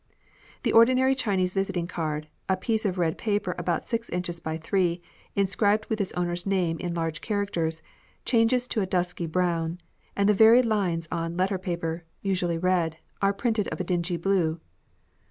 [0.33, 4.57] * The ordinary Chinese visiting card— a piece of red paper about six inches by
[4.57, 4.99] three,
[5.37, 7.83] insciibed with its owner's name in large characters—
[8.25, 9.77] changes to a dusky brown;
[10.15, 14.59] and the very lines on letter paper, usually red, are printed of a dingy blue.